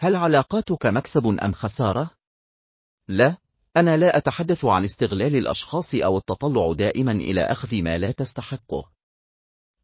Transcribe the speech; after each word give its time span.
هل 0.00 0.16
علاقاتك 0.16 0.86
مكسب 0.86 1.26
أم 1.26 1.52
خسارة؟ 1.52 2.10
لا، 3.08 3.36
أنا 3.76 3.96
لا 3.96 4.16
أتحدث 4.16 4.64
عن 4.64 4.84
استغلال 4.84 5.36
الأشخاص 5.36 5.94
أو 5.94 6.18
التطلع 6.18 6.72
دائما 6.72 7.12
إلى 7.12 7.40
أخذ 7.40 7.82
ما 7.82 7.98
لا 7.98 8.10
تستحقه. 8.10 8.90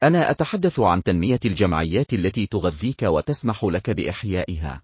أنا 0.02 0.30
أتحدث 0.30 0.80
عن 0.80 1.02
تنمية 1.02 1.40
الجمعيات 1.44 2.12
التي 2.12 2.46
تغذيك 2.46 3.02
وتسمح 3.02 3.64
لك 3.64 3.90
بإحيائها. 3.90 4.82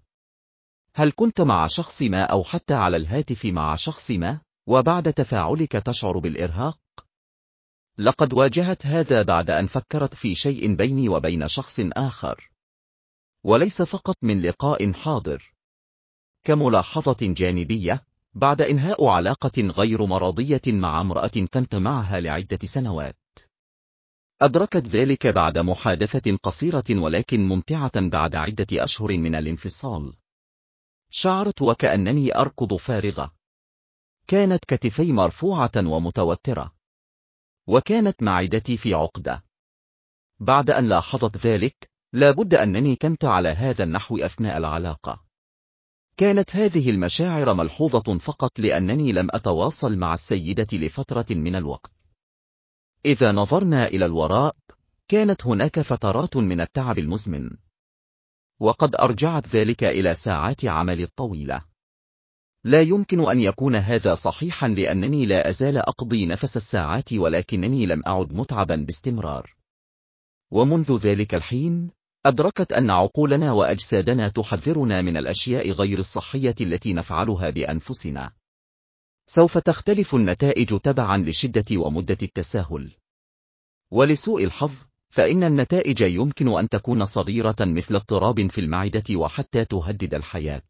هل 0.94 1.12
كنت 1.16 1.40
مع 1.40 1.66
شخص 1.66 2.02
ما 2.02 2.22
أو 2.22 2.44
حتى 2.44 2.74
على 2.74 2.96
الهاتف 2.96 3.46
مع 3.46 3.76
شخص 3.76 4.10
ما، 4.10 4.40
وبعد 4.66 5.12
تفاعلك 5.12 5.72
تشعر 5.72 6.18
بالإرهاق؟ 6.18 6.78
لقد 7.98 8.32
واجهت 8.32 8.86
هذا 8.86 9.22
بعد 9.22 9.50
أن 9.50 9.66
فكرت 9.66 10.14
في 10.14 10.34
شيء 10.34 10.74
بيني 10.74 11.08
وبين 11.08 11.48
شخص 11.48 11.76
آخر. 11.80 12.50
وليس 13.44 13.82
فقط 13.82 14.16
من 14.22 14.42
لقاء 14.42 14.92
حاضر. 14.92 15.54
كملاحظة 16.44 17.16
جانبية، 17.20 18.04
بعد 18.34 18.62
إنهاء 18.62 19.06
علاقة 19.06 19.62
غير 19.62 20.06
مرضية 20.06 20.60
مع 20.66 21.00
امرأة 21.00 21.46
كنت 21.54 21.74
معها 21.74 22.20
لعدة 22.20 22.58
سنوات. 22.64 23.16
أدركت 24.42 24.86
ذلك 24.86 25.26
بعد 25.26 25.58
محادثة 25.58 26.36
قصيرة 26.36 26.84
ولكن 26.90 27.48
ممتعة 27.48 28.08
بعد 28.08 28.36
عدة 28.36 28.84
أشهر 28.84 29.18
من 29.18 29.34
الانفصال. 29.34 30.12
شعرت 31.10 31.62
وكأنني 31.62 32.36
أركض 32.38 32.74
فارغة. 32.74 33.34
كانت 34.26 34.64
كتفي 34.64 35.12
مرفوعة 35.12 35.72
ومتوترة. 35.76 36.74
وكانت 37.66 38.22
معدتي 38.22 38.76
في 38.76 38.94
عقدة. 38.94 39.44
بعد 40.40 40.70
أن 40.70 40.88
لاحظت 40.88 41.46
ذلك، 41.46 41.89
لابد 42.12 42.54
أنني 42.54 42.96
كنت 42.96 43.24
على 43.24 43.48
هذا 43.48 43.84
النحو 43.84 44.18
أثناء 44.18 44.58
العلاقة. 44.58 45.24
كانت 46.16 46.56
هذه 46.56 46.90
المشاعر 46.90 47.54
ملحوظة 47.54 48.18
فقط 48.18 48.58
لأنني 48.58 49.12
لم 49.12 49.28
أتواصل 49.30 49.96
مع 49.96 50.14
السيدة 50.14 50.66
لفترة 50.72 51.26
من 51.30 51.56
الوقت. 51.56 51.92
إذا 53.04 53.32
نظرنا 53.32 53.86
إلى 53.86 54.04
الوراء، 54.04 54.56
كانت 55.08 55.46
هناك 55.46 55.80
فترات 55.80 56.36
من 56.36 56.60
التعب 56.60 56.98
المزمن. 56.98 57.50
وقد 58.60 58.94
أرجعت 58.94 59.48
ذلك 59.48 59.84
إلى 59.84 60.14
ساعات 60.14 60.64
عمل 60.64 61.02
الطويلة. 61.02 61.64
لا 62.64 62.80
يمكن 62.80 63.30
أن 63.30 63.40
يكون 63.40 63.76
هذا 63.76 64.14
صحيحا 64.14 64.68
لأنني 64.68 65.26
لا 65.26 65.48
أزال 65.48 65.78
أقضي 65.78 66.26
نفس 66.26 66.56
الساعات 66.56 67.12
ولكنني 67.12 67.86
لم 67.86 68.02
أعد 68.06 68.32
متعبا 68.32 68.76
باستمرار. 68.76 69.54
ومنذ 70.50 70.96
ذلك 70.96 71.34
الحين، 71.34 71.90
أدركت 72.26 72.72
أن 72.72 72.90
عقولنا 72.90 73.52
وأجسادنا 73.52 74.28
تحذرنا 74.28 75.02
من 75.02 75.16
الأشياء 75.16 75.70
غير 75.70 75.98
الصحية 75.98 76.54
التي 76.60 76.92
نفعلها 76.92 77.50
بأنفسنا. 77.50 78.32
سوف 79.26 79.58
تختلف 79.58 80.14
النتائج 80.14 80.78
تبعا 80.78 81.18
لشدة 81.18 81.64
ومدة 81.76 82.18
التساهل. 82.22 82.92
ولسوء 83.90 84.44
الحظ، 84.44 84.72
فإن 85.10 85.44
النتائج 85.44 86.00
يمكن 86.00 86.58
أن 86.58 86.68
تكون 86.68 87.04
صغيرة 87.04 87.56
مثل 87.60 87.94
اضطراب 87.94 88.50
في 88.50 88.60
المعدة 88.60 89.16
وحتى 89.16 89.64
تهدد 89.64 90.14
الحياة. 90.14 90.62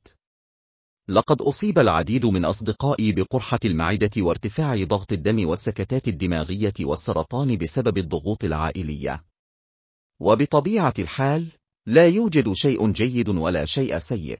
لقد 1.08 1.42
أصيب 1.42 1.78
العديد 1.78 2.26
من 2.26 2.44
أصدقائي 2.44 3.12
بقرحة 3.12 3.60
المعدة 3.64 4.10
وارتفاع 4.16 4.84
ضغط 4.84 5.12
الدم 5.12 5.48
والسكتات 5.48 6.08
الدماغية 6.08 6.74
والسرطان 6.80 7.56
بسبب 7.56 7.98
الضغوط 7.98 8.44
العائلية. 8.44 9.30
وبطبيعة 10.20 10.94
الحال، 10.98 11.52
لا 11.86 12.08
يوجد 12.08 12.52
شيء 12.52 12.92
جيد 12.92 13.28
ولا 13.28 13.64
شيء 13.64 13.98
سيء. 13.98 14.38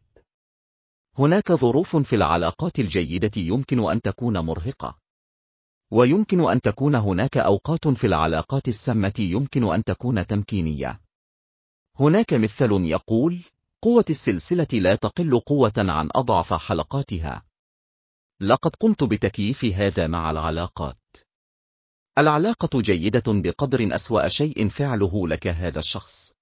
هناك 1.19 1.53
ظروف 1.53 1.97
في 1.97 2.17
العلاقات 2.17 2.79
الجيدة 2.79 3.31
يمكن 3.37 3.91
أن 3.91 4.03
تكون 4.03 4.39
مرهقة. 4.39 4.99
ويمكن 5.91 6.51
أن 6.51 6.61
تكون 6.61 6.95
هناك 6.95 7.37
أوقات 7.37 7.89
في 7.89 8.07
العلاقات 8.07 8.69
السامة 8.69 9.15
يمكن 9.19 9.73
أن 9.73 9.85
تكون 9.85 10.27
تمكينية. 10.27 11.01
هناك 12.01 12.35
مثل 12.35 12.73
يقول: 12.73 13.41
قوة 13.83 14.05
السلسلة 14.11 14.67
لا 14.73 14.95
تقل 14.95 15.41
قوة 15.41 15.73
عن 15.79 16.09
أضعف 16.15 16.55
حلقاتها. 16.55 17.43
لقد 18.41 18.77
قمت 18.77 19.05
بتكييف 19.05 19.65
هذا 19.65 20.07
مع 20.07 20.31
العلاقات. 20.31 21.30
العلاقة 22.19 22.81
جيدة 22.81 23.23
بقدر 23.27 23.95
أسوأ 23.95 24.29
شيء 24.29 24.69
فعله 24.69 25.29
لك 25.29 25.47
هذا 25.47 25.79
الشخص. 25.79 26.33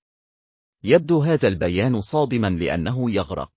يبدو 0.85 1.21
هذا 1.21 1.49
البيان 1.49 2.01
صادما 2.01 2.51
لأنه 2.51 3.11
يغرق. 3.11 3.53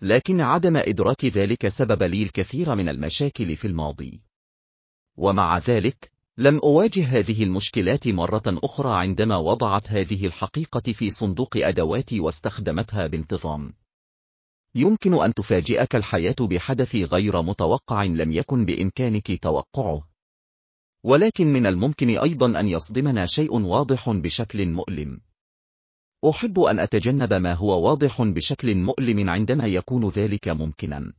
لكن 0.00 0.40
عدم 0.40 0.76
إدراك 0.76 1.24
ذلك 1.24 1.68
سبب 1.68 2.02
لي 2.02 2.22
الكثير 2.22 2.74
من 2.74 2.88
المشاكل 2.88 3.56
في 3.56 3.66
الماضي. 3.66 4.22
ومع 5.16 5.58
ذلك، 5.58 6.12
لم 6.38 6.60
أواجه 6.64 7.06
هذه 7.06 7.44
المشكلات 7.44 8.08
مرة 8.08 8.42
أخرى 8.46 9.00
عندما 9.00 9.36
وضعت 9.36 9.90
هذه 9.90 10.26
الحقيقة 10.26 10.92
في 10.92 11.10
صندوق 11.10 11.56
أدواتي 11.56 12.20
واستخدمتها 12.20 13.06
بانتظام. 13.06 13.74
يمكن 14.74 15.22
أن 15.22 15.34
تفاجئك 15.34 15.96
الحياة 15.96 16.36
بحدث 16.40 16.96
غير 16.96 17.42
متوقع 17.42 18.04
لم 18.04 18.32
يكن 18.32 18.64
بإمكانك 18.64 19.42
توقعه. 19.42 20.11
ولكن 21.04 21.52
من 21.52 21.66
الممكن 21.66 22.18
أيضا 22.18 22.60
أن 22.60 22.68
يصدمنا 22.68 23.26
شيء 23.26 23.60
واضح 23.60 24.10
بشكل 24.10 24.66
مؤلم. 24.68 25.20
أحب 26.30 26.60
أن 26.60 26.78
أتجنب 26.78 27.32
ما 27.32 27.54
هو 27.54 27.88
واضح 27.88 28.22
بشكل 28.22 28.76
مؤلم 28.76 29.30
عندما 29.30 29.66
يكون 29.66 30.08
ذلك 30.08 30.48
ممكنا. 30.48 31.12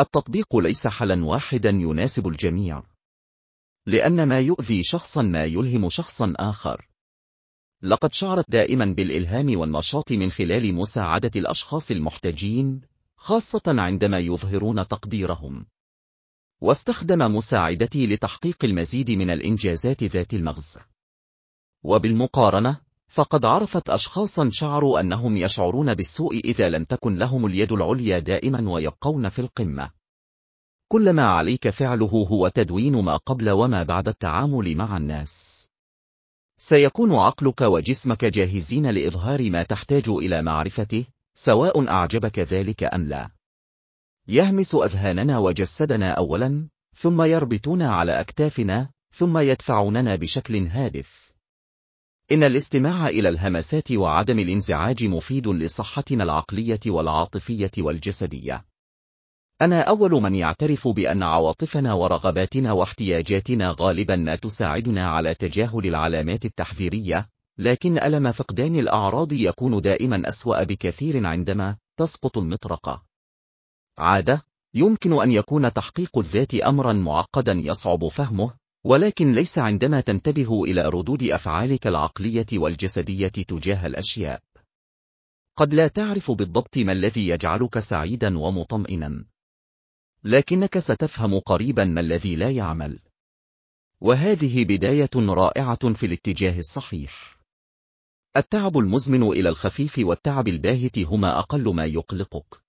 التطبيق 0.00 0.56
ليس 0.56 0.86
حلا 0.86 1.24
واحدا 1.24 1.70
يناسب 1.70 2.28
الجميع. 2.28 2.82
لأن 3.86 4.28
ما 4.28 4.40
يؤذي 4.40 4.82
شخصا 4.82 5.22
ما 5.22 5.44
يلهم 5.44 5.88
شخصا 5.88 6.34
آخر. 6.36 6.88
لقد 7.82 8.12
شعرت 8.12 8.50
دائما 8.50 8.84
بالإلهام 8.84 9.58
والنشاط 9.58 10.12
من 10.12 10.30
خلال 10.30 10.74
مساعدة 10.74 11.30
الأشخاص 11.36 11.90
المحتاجين، 11.90 12.80
خاصة 13.16 13.62
عندما 13.66 14.18
يظهرون 14.18 14.88
تقديرهم. 14.88 15.66
واستخدم 16.60 17.36
مساعدتي 17.36 18.06
لتحقيق 18.06 18.64
المزيد 18.64 19.10
من 19.10 19.30
الإنجازات 19.30 20.04
ذات 20.04 20.34
المغزى. 20.34 20.80
وبالمقارنة، 21.82 22.80
فقد 23.08 23.44
عرفت 23.44 23.90
أشخاصا 23.90 24.50
شعروا 24.52 25.00
أنهم 25.00 25.36
يشعرون 25.36 25.94
بالسوء 25.94 26.40
إذا 26.44 26.68
لم 26.68 26.84
تكن 26.84 27.16
لهم 27.16 27.46
اليد 27.46 27.72
العليا 27.72 28.18
دائما 28.18 28.70
ويبقون 28.70 29.28
في 29.28 29.38
القمة. 29.38 29.90
كل 30.88 31.10
ما 31.10 31.26
عليك 31.26 31.68
فعله 31.68 32.26
هو 32.30 32.48
تدوين 32.48 32.96
ما 32.96 33.16
قبل 33.16 33.50
وما 33.50 33.82
بعد 33.82 34.08
التعامل 34.08 34.76
مع 34.76 34.96
الناس. 34.96 35.66
سيكون 36.58 37.14
عقلك 37.14 37.60
وجسمك 37.60 38.24
جاهزين 38.24 38.90
لإظهار 38.90 39.50
ما 39.50 39.62
تحتاج 39.62 40.08
إلى 40.08 40.42
معرفته، 40.42 41.04
سواء 41.34 41.88
أعجبك 41.88 42.38
ذلك 42.38 42.84
أم 42.84 43.04
لا. 43.04 43.30
يهمس 44.28 44.74
أذهاننا 44.74 45.38
وجسدنا 45.38 46.10
أولا، 46.10 46.68
ثم 46.96 47.22
يربطون 47.22 47.82
على 47.82 48.20
أكتافنا، 48.20 48.90
ثم 49.14 49.38
يدفعوننا 49.38 50.16
بشكل 50.16 50.66
هادف. 50.66 51.32
إن 52.32 52.44
الاستماع 52.44 53.08
إلى 53.08 53.28
الهمسات 53.28 53.92
وعدم 53.92 54.38
الانزعاج 54.38 55.04
مفيد 55.04 55.48
لصحتنا 55.48 56.24
العقلية 56.24 56.80
والعاطفية 56.86 57.70
والجسدية. 57.78 58.64
أنا 59.62 59.80
أول 59.80 60.10
من 60.10 60.34
يعترف 60.34 60.88
بأن 60.88 61.22
عواطفنا 61.22 61.92
ورغباتنا 61.92 62.72
واحتياجاتنا 62.72 63.76
غالبا 63.80 64.16
ما 64.16 64.36
تساعدنا 64.36 65.06
على 65.06 65.34
تجاهل 65.34 65.86
العلامات 65.86 66.44
التحذيرية، 66.44 67.28
لكن 67.58 67.98
ألم 67.98 68.32
فقدان 68.32 68.76
الأعراض 68.76 69.32
يكون 69.32 69.80
دائما 69.80 70.28
أسوأ 70.28 70.62
بكثير 70.62 71.26
عندما 71.26 71.76
تسقط 71.96 72.38
المطرقة. 72.38 73.15
عادة، 73.98 74.42
يمكن 74.74 75.22
أن 75.22 75.30
يكون 75.30 75.72
تحقيق 75.72 76.18
الذات 76.18 76.54
أمرا 76.54 76.92
معقدا 76.92 77.52
يصعب 77.52 78.08
فهمه، 78.08 78.54
ولكن 78.84 79.32
ليس 79.32 79.58
عندما 79.58 80.00
تنتبه 80.00 80.64
إلى 80.64 80.88
ردود 80.88 81.22
أفعالك 81.22 81.86
العقلية 81.86 82.46
والجسدية 82.52 83.28
تجاه 83.28 83.86
الأشياء. 83.86 84.42
قد 85.56 85.74
لا 85.74 85.88
تعرف 85.88 86.30
بالضبط 86.30 86.78
ما 86.78 86.92
الذي 86.92 87.28
يجعلك 87.28 87.78
سعيدا 87.78 88.38
ومطمئنا. 88.38 89.24
لكنك 90.24 90.78
ستفهم 90.78 91.38
قريبا 91.38 91.84
ما 91.84 92.00
الذي 92.00 92.36
لا 92.36 92.50
يعمل. 92.50 92.98
وهذه 94.00 94.64
بداية 94.64 95.10
رائعة 95.16 95.94
في 95.94 96.06
الاتجاه 96.06 96.58
الصحيح. 96.58 97.38
التعب 98.36 98.78
المزمن 98.78 99.22
إلى 99.22 99.48
الخفيف 99.48 99.98
والتعب 99.98 100.48
الباهت 100.48 100.98
هما 100.98 101.38
أقل 101.38 101.74
ما 101.74 101.84
يقلقك. 101.84 102.65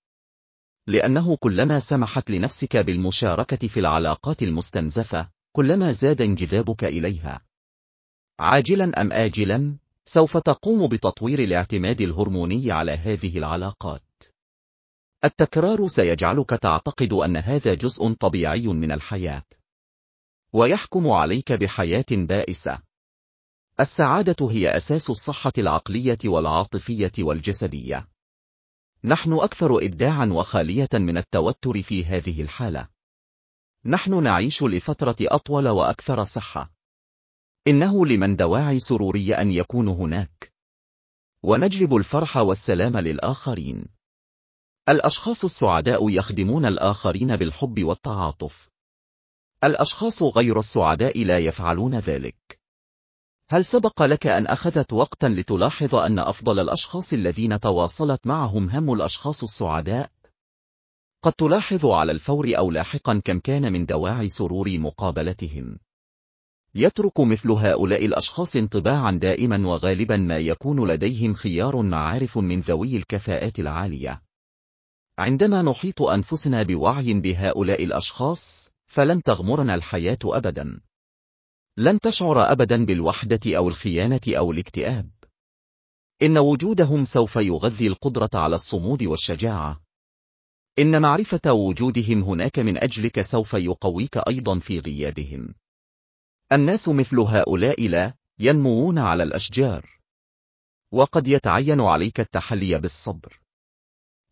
لأنه 0.88 1.36
كلما 1.36 1.80
سمحت 1.80 2.30
لنفسك 2.30 2.76
بالمشاركة 2.76 3.68
في 3.68 3.80
العلاقات 3.80 4.42
المستنزفة، 4.42 5.30
كلما 5.52 5.92
زاد 5.92 6.20
انجذابك 6.22 6.84
إليها. 6.84 7.40
عاجلا 8.40 9.00
أم 9.00 9.12
آجلا، 9.12 9.76
سوف 10.04 10.36
تقوم 10.36 10.88
بتطوير 10.88 11.38
الاعتماد 11.38 12.00
الهرموني 12.00 12.72
على 12.72 12.92
هذه 12.92 13.38
العلاقات. 13.38 14.02
التكرار 15.24 15.88
سيجعلك 15.88 16.50
تعتقد 16.50 17.12
أن 17.12 17.36
هذا 17.36 17.74
جزء 17.74 18.12
طبيعي 18.12 18.66
من 18.66 18.92
الحياة. 18.92 19.44
ويحكم 20.52 21.10
عليك 21.10 21.52
بحياة 21.52 22.06
بائسة. 22.10 22.78
السعادة 23.80 24.50
هي 24.50 24.76
أساس 24.76 25.10
الصحة 25.10 25.52
العقلية 25.58 26.18
والعاطفية 26.24 27.12
والجسدية. 27.18 28.08
نحن 29.04 29.32
أكثر 29.32 29.78
إبداعا 29.84 30.26
وخالية 30.26 30.88
من 30.94 31.18
التوتر 31.18 31.82
في 31.82 32.04
هذه 32.04 32.42
الحالة. 32.42 32.88
نحن 33.84 34.22
نعيش 34.22 34.62
لفترة 34.62 35.16
أطول 35.20 35.68
وأكثر 35.68 36.24
صحة. 36.24 36.72
إنه 37.66 38.06
لمن 38.06 38.36
دواعي 38.36 38.78
سرورية 38.78 39.40
أن 39.40 39.50
يكون 39.50 39.88
هناك. 39.88 40.52
ونجلب 41.42 41.96
الفرح 41.96 42.36
والسلام 42.36 42.96
للآخرين. 42.96 43.84
الأشخاص 44.88 45.44
السعداء 45.44 46.10
يخدمون 46.10 46.66
الآخرين 46.66 47.36
بالحب 47.36 47.84
والتعاطف. 47.84 48.68
الأشخاص 49.64 50.22
غير 50.22 50.58
السعداء 50.58 51.24
لا 51.24 51.38
يفعلون 51.38 51.98
ذلك. 51.98 52.47
هل 53.50 53.64
سبق 53.64 54.02
لك 54.02 54.26
أن 54.26 54.46
أخذت 54.46 54.92
وقتا 54.92 55.26
لتلاحظ 55.26 55.94
أن 55.94 56.18
أفضل 56.18 56.58
الأشخاص 56.60 57.12
الذين 57.12 57.60
تواصلت 57.60 58.26
معهم 58.26 58.70
هم 58.70 58.92
الأشخاص 58.92 59.42
السعداء؟ 59.42 60.10
قد 61.22 61.32
تلاحظ 61.32 61.86
على 61.86 62.12
الفور 62.12 62.58
أو 62.58 62.70
لاحقا 62.70 63.20
كم 63.24 63.38
كان 63.38 63.72
من 63.72 63.86
دواعي 63.86 64.28
سرور 64.28 64.78
مقابلتهم. 64.78 65.78
يترك 66.74 67.20
مثل 67.20 67.50
هؤلاء 67.50 68.06
الأشخاص 68.06 68.56
انطباعا 68.56 69.10
دائما 69.10 69.68
وغالبا 69.68 70.16
ما 70.16 70.38
يكون 70.38 70.90
لديهم 70.90 71.34
خيار 71.34 71.82
معارف 71.82 72.38
من 72.38 72.60
ذوي 72.60 72.96
الكفاءات 72.96 73.58
العالية. 73.58 74.22
عندما 75.18 75.62
نحيط 75.62 76.02
أنفسنا 76.02 76.62
بوعي 76.62 77.12
بهؤلاء 77.12 77.84
الأشخاص، 77.84 78.70
فلن 78.86 79.22
تغمرنا 79.22 79.74
الحياة 79.74 80.18
أبدا. 80.24 80.80
لن 81.78 82.00
تشعر 82.00 82.52
أبدا 82.52 82.84
بالوحدة 82.84 83.56
أو 83.56 83.68
الخيانة 83.68 84.20
أو 84.28 84.52
الاكتئاب. 84.52 85.10
إن 86.22 86.38
وجودهم 86.38 87.04
سوف 87.04 87.36
يغذي 87.36 87.86
القدرة 87.86 88.30
على 88.34 88.54
الصمود 88.54 89.02
والشجاعة. 89.02 89.80
إن 90.78 91.02
معرفة 91.02 91.52
وجودهم 91.52 92.22
هناك 92.22 92.58
من 92.58 92.78
أجلك 92.78 93.20
سوف 93.20 93.54
يقويك 93.54 94.16
أيضا 94.16 94.58
في 94.58 94.78
غيابهم. 94.78 95.54
الناس 96.52 96.88
مثل 96.88 97.18
هؤلاء 97.18 97.88
لا 97.88 98.14
ينموون 98.38 98.98
على 98.98 99.22
الأشجار. 99.22 100.00
وقد 100.92 101.28
يتعين 101.28 101.80
عليك 101.80 102.20
التحلي 102.20 102.78
بالصبر. 102.78 103.40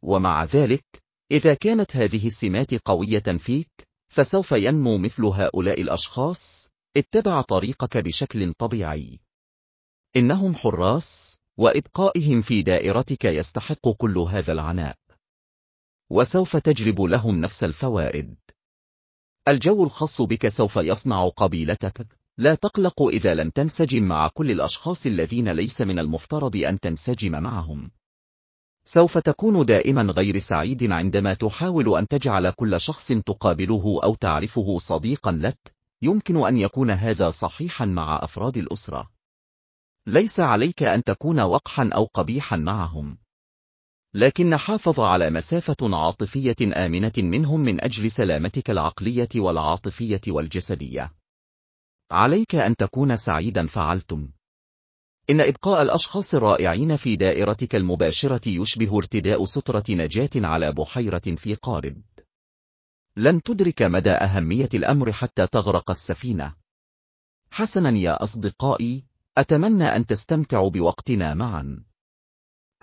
ومع 0.02 0.44
ذلك، 0.44 0.84
إذا 1.30 1.54
كانت 1.54 1.96
هذه 1.96 2.26
السمات 2.26 2.74
قوية 2.74 3.36
فيك، 3.38 3.88
فسوف 4.08 4.52
ينمو 4.52 4.98
مثل 4.98 5.24
هؤلاء 5.24 5.82
الأشخاص، 5.82 6.55
اتبع 6.96 7.40
طريقك 7.40 7.96
بشكل 7.96 8.52
طبيعي. 8.52 9.20
إنهم 10.16 10.54
حراس، 10.54 11.40
وإبقائهم 11.56 12.40
في 12.40 12.62
دائرتك 12.62 13.24
يستحق 13.24 13.88
كل 13.88 14.18
هذا 14.18 14.52
العناء. 14.52 14.96
وسوف 16.10 16.56
تجلب 16.56 17.00
لهم 17.00 17.40
نفس 17.40 17.64
الفوائد. 17.64 18.36
الجو 19.48 19.84
الخاص 19.84 20.22
بك 20.22 20.48
سوف 20.48 20.76
يصنع 20.76 21.28
قبيلتك، 21.28 22.06
لا 22.38 22.54
تقلق 22.54 23.02
إذا 23.02 23.34
لم 23.34 23.50
تنسجم 23.50 24.04
مع 24.04 24.28
كل 24.28 24.50
الأشخاص 24.50 25.06
الذين 25.06 25.48
ليس 25.48 25.80
من 25.80 25.98
المفترض 25.98 26.56
أن 26.56 26.80
تنسجم 26.80 27.32
معهم. 27.42 27.90
سوف 28.84 29.18
تكون 29.18 29.66
دائما 29.66 30.02
غير 30.02 30.38
سعيد 30.38 30.92
عندما 30.92 31.34
تحاول 31.34 31.96
أن 31.98 32.08
تجعل 32.08 32.50
كل 32.50 32.80
شخص 32.80 33.06
تقابله 33.08 34.00
أو 34.04 34.14
تعرفه 34.14 34.78
صديقا 34.78 35.32
لك، 35.32 35.75
يمكن 36.02 36.46
أن 36.46 36.58
يكون 36.58 36.90
هذا 36.90 37.30
صحيحا 37.30 37.84
مع 37.84 38.18
أفراد 38.22 38.56
الأسرة. 38.56 39.10
ليس 40.06 40.40
عليك 40.40 40.82
أن 40.82 41.04
تكون 41.04 41.40
وقحا 41.40 41.90
أو 41.94 42.04
قبيحا 42.04 42.56
معهم. 42.56 43.18
لكن 44.14 44.56
حافظ 44.56 45.00
على 45.00 45.30
مسافة 45.30 45.76
عاطفية 45.82 46.86
آمنة 46.86 47.12
منهم 47.18 47.60
من 47.60 47.84
أجل 47.84 48.10
سلامتك 48.10 48.70
العقلية 48.70 49.28
والعاطفية 49.36 50.20
والجسدية. 50.28 51.14
عليك 52.10 52.54
أن 52.54 52.76
تكون 52.76 53.16
سعيدا 53.16 53.66
فعلتم. 53.66 54.30
إن 55.30 55.40
إبقاء 55.40 55.82
الأشخاص 55.82 56.34
الرائعين 56.34 56.96
في 56.96 57.16
دائرتك 57.16 57.76
المباشرة 57.76 58.48
يشبه 58.48 58.98
ارتداء 58.98 59.44
سترة 59.44 59.84
نجاة 59.90 60.30
على 60.36 60.72
بحيرة 60.72 61.34
في 61.36 61.54
قارب. 61.54 62.02
لن 63.16 63.42
تدرك 63.42 63.82
مدى 63.82 64.10
أهمية 64.10 64.68
الأمر 64.74 65.12
حتى 65.12 65.46
تغرق 65.46 65.90
السفينة. 65.90 66.56
حسنا 67.50 67.90
يا 67.90 68.22
أصدقائي، 68.22 69.04
أتمنى 69.38 69.84
أن 69.84 70.06
تستمتعوا 70.06 70.70
بوقتنا 70.70 71.34
معا. 71.34 71.84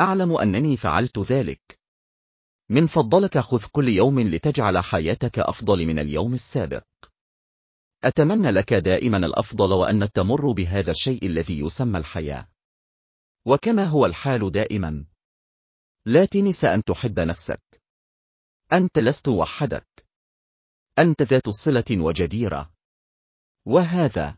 أعلم 0.02 0.38
أنني 0.38 0.78
فعلت 0.78 1.20
ذلك. 1.20 1.80
من 2.70 2.88
فضلك 2.88 3.38
خذ 3.38 3.66
كل 3.72 3.90
يوم 3.90 4.20
لتجعل 4.20 4.78
حياتك 4.78 5.40
أفضل 5.40 5.86
من 5.86 6.00
اليوم 6.00 6.34
السابق. 6.34 6.86
أتمنى 8.04 8.52
لك 8.52 8.74
دائما 8.74 9.18
الأفضل 9.18 9.74
وأن 9.74 10.12
تمر 10.12 10.52
بهذا 10.52 10.92
الشيء 10.92 11.26
الذي 11.26 11.60
يسمى 11.60 11.98
الحياة. 11.98 12.48
وكما 13.46 13.86
هو 13.86 14.06
الحال 14.06 14.52
دائما. 14.52 15.06
لا 16.06 16.26
تنس 16.26 16.66
أن 16.66 16.84
تحب 16.84 17.20
نفسك. 17.20 17.82
أنت 18.74 19.00
لست 19.00 19.28
وحدك. 19.28 19.93
أنت 21.00 21.22
ذات 21.22 21.50
صلة 21.50 21.84
وجديرة. 21.92 22.74
وهذا 23.66 24.38